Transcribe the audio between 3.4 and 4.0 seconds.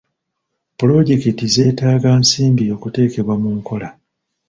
mu nkola.